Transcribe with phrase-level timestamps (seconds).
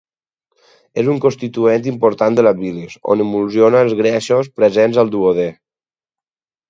[1.01, 5.47] És un constituent important de la bilis, on emulsiona els greixos presents al duodè.